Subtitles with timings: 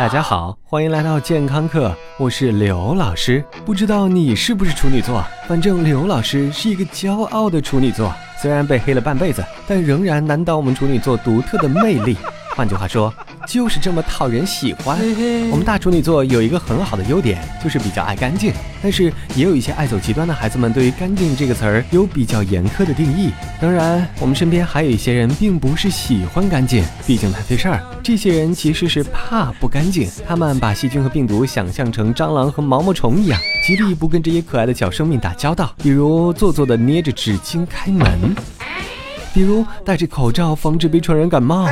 [0.00, 3.44] 大家好，欢迎来到健康课，我是刘老师。
[3.66, 5.22] 不知道你是不是处女座？
[5.46, 8.10] 反正刘老师是一个骄傲的处女座，
[8.40, 12.16] 虽然被黑了半辈子，但仍然难倒我们处女座独特的魅力。
[12.56, 13.12] 换句话说。
[13.50, 14.96] 就是这么讨人喜欢。
[15.50, 18.52] 我们大处女座有一个很好的优点，就是比较爱干净。
[18.80, 23.32] 但是也有一些爱走极端的孩子们，对于“干净”这个词儿有比较严苛的定义。
[23.60, 27.82] 当然，我们身边还有一些人并不是喜欢干净，毕竟太费事儿。
[28.04, 35.74] 这些人其实是怕不干净，他们把细菌和病毒想象成蟑螂和毛毛虫一样，极力不跟这些可爱的小生命打交道。
[35.82, 38.32] 比如做作的捏着纸巾开门，
[39.34, 41.68] 比如戴着口罩防止被传染感冒。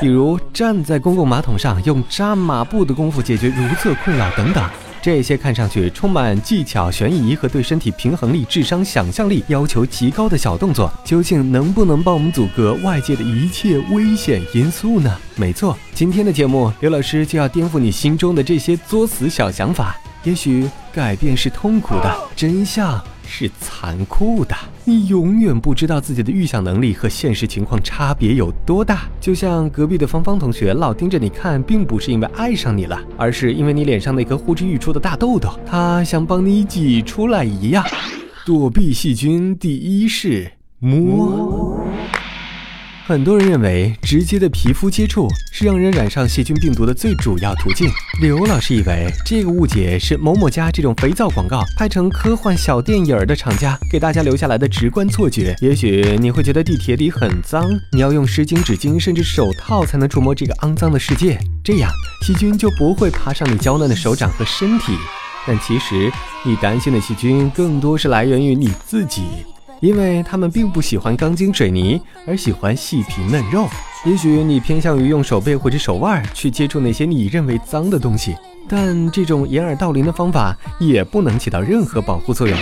[0.00, 4.62] 比如站在公共马桶上用扎马步的功夫解决如厕困扰等等，
[5.00, 15.16] 这些看上去充满技巧、悬疑和对身体平衡力、智商、想象力要求极高的小动作，究竟能不能帮我们阻隔外界的一切危险因素呢？
[15.36, 19.96] 没错，今天的节目，刘老师就要颠覆你心中的这些作死小想法。
[20.22, 23.02] 也许改变是痛苦的，真相。
[23.34, 29.08] 是残酷的，你永远不知道自己的预想能力和现实情况差别有多大。
[29.22, 37.82] 就像隔壁的芳芳同学老盯着你看，并不是因为爱上你了，而是因为你脸上那颗呼之欲出的大痘痘，他想帮你挤出来一样。
[38.44, 41.61] 躲避细菌第一式摸。
[43.04, 47.90] 很多人认为，直接的皮肤接触是让人染上细菌病毒的最主要途径。
[48.20, 55.52] 刘老师以为，这个误解是某某家这种肥皂广告拍成科幻小电影的厂家给大家留下来的直观错觉。
[55.60, 61.90] 也许你会觉得地铁里很脏，你要用湿巾、纸巾甚至手套才能触摸这个肮脏的世界，这样
[62.24, 64.92] 细菌就不会爬上你娇嫩的手掌和身体。
[65.44, 66.08] 但其实，
[66.44, 69.22] 你担心的细菌更多是来源于你自己。
[69.82, 73.68] 因为他们并不喜欢钢筋水泥，而喜欢细皮嫩肉。
[74.06, 78.36] 也许你偏向于用手背或者手腕去接触那些你认为脏的东西，
[78.68, 82.56] 但这种掩耳盗铃的方法也不能起到任何保护作用。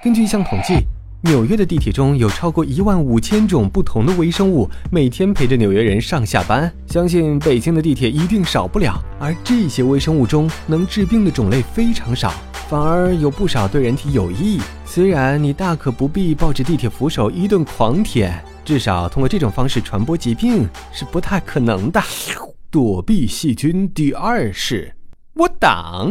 [0.00, 0.76] 根据一项统计，
[1.22, 6.72] 纽约的地铁中有超过一万五千种不同的微生物，每天陪着纽约人上下班。
[6.86, 8.96] 相信北京的地铁一定少不了。
[9.18, 12.32] 而这些微生物中，能治病的种类非常少。
[12.68, 14.60] 反而有不少对人体有益。
[14.96, 22.02] 虽然你大可不必抱着地铁扶手一顿狂舔，至少通过这种方式传播疾病是不太可能的。
[22.70, 24.96] 躲避细菌第二式，
[25.34, 26.10] 我挡。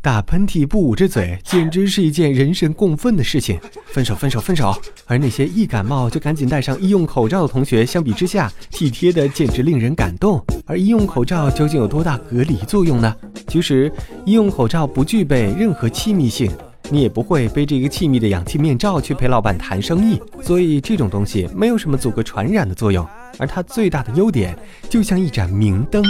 [0.00, 3.60] 打喷嚏不捂着嘴，简直是一件人神共愤的事情。
[3.88, 4.74] 分手，分手，分手！
[5.04, 10.42] 而那些一感冒就赶紧戴上医用口罩的同学，相比之下，体贴的简直令人感动。
[10.64, 13.14] 而医用口罩究竟有多大隔离作用呢？
[13.48, 13.92] 其实，
[14.24, 16.50] 医用口罩不具备任何气密性，
[16.90, 23.06] 你也不会背着一个气密的氧气面罩去陪老板谈生意，所以这种东西没有什么阻隔传染的作用。
[23.38, 24.56] 而它最大的优点，
[24.90, 26.02] 就像一盏明灯，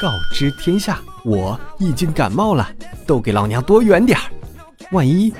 [0.00, 0.98] 告知天下。
[1.22, 2.66] 我已经感冒了，
[3.06, 4.24] 都给老娘躲远点儿！
[4.92, 5.30] 万一，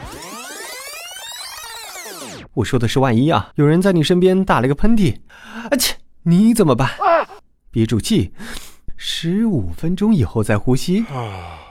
[2.53, 5.17] 我说的是万一啊，有人在你身边打了个喷嚏，
[5.71, 6.91] 啊切，你怎么办？
[7.71, 8.33] 憋住气。
[9.03, 11.03] 十五分钟以后再呼吸，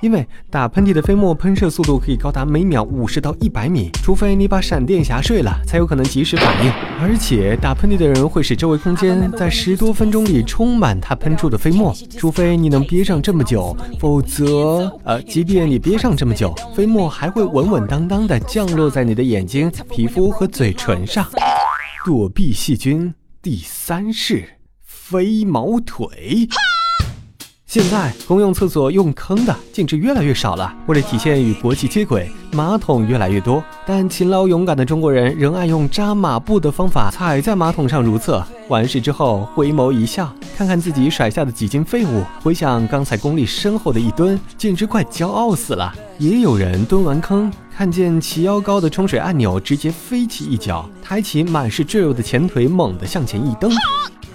[0.01, 6.71] 因为打喷嚏的飞沫喷射速度可以高达每秒五十到一百米，除非你把闪电侠睡了，才有可能及时反应。
[6.99, 21.23] 而且打喷嚏的人会使周围空间在十多分钟里充满他喷出的飞沫，除非你能憋上这么久，否则，呃，即便你憋上这么久，飞沫还会稳稳当当的降落在你的眼睛、皮肤和嘴唇上。
[22.03, 26.49] 躲避细菌第三式：飞毛腿。
[27.69, 30.75] 现在公用厕所用坑的竟至越来越少了。
[30.87, 38.43] 为了体现与国际接轨，马桶越来越多，但勤劳勇敢的中国人仍爱用扎马步的方法踩在马桶上如厕。
[38.69, 45.93] 完事之后回眸一笑，看看自己甩下的几斤废物，回想刚才功力深厚的一蹲，简直快骄傲死了。
[46.17, 53.71] 也有人蹲完坑，看见齐腰高的冲水按钮，直接飞起一脚，抬起满是赘肉的前腿，猛地向前一蹬。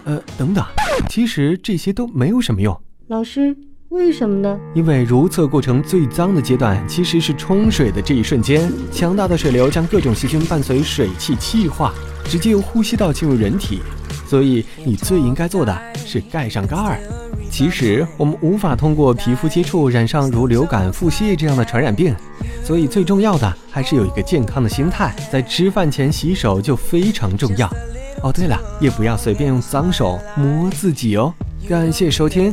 [0.04, 0.64] 呃，等等，
[1.08, 2.80] 其实这些都没有什么用。
[3.08, 3.54] 老师，
[3.90, 4.58] 为什么呢？
[4.74, 11.92] 因为如厕过程最脏的阶段其实是冲水的这一瞬间，强大的水流将各种细菌伴随水汽气化，
[12.24, 13.82] 直接由呼吸道进入人体，
[14.26, 16.98] 所以你最应该做的是盖上盖儿。
[17.50, 22.16] 其实我们无法通过皮肤接触染上如流感、腹泻这样的传染病，
[22.64, 27.70] 所以最重要的还是有一个健康的心态，在吃饭前洗手就非常重要。
[28.22, 31.34] 哦，对了，也不要随便用脏手摸自己哦。
[31.68, 32.52] 感谢收听。